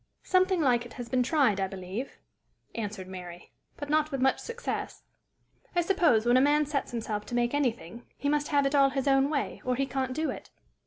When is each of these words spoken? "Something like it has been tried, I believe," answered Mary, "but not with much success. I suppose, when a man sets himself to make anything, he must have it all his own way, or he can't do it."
"Something 0.23 0.61
like 0.61 0.83
it 0.83 0.93
has 0.93 1.09
been 1.09 1.21
tried, 1.21 1.59
I 1.59 1.67
believe," 1.67 2.17
answered 2.73 3.07
Mary, 3.07 3.51
"but 3.77 3.87
not 3.87 4.09
with 4.09 4.19
much 4.19 4.39
success. 4.39 5.03
I 5.75 5.81
suppose, 5.81 6.25
when 6.25 6.37
a 6.37 6.41
man 6.41 6.65
sets 6.65 6.89
himself 6.89 7.23
to 7.27 7.35
make 7.35 7.53
anything, 7.53 8.07
he 8.17 8.27
must 8.27 8.47
have 8.47 8.65
it 8.65 8.73
all 8.73 8.89
his 8.89 9.07
own 9.07 9.29
way, 9.29 9.61
or 9.63 9.75
he 9.75 9.85
can't 9.85 10.13
do 10.15 10.31
it." 10.31 10.49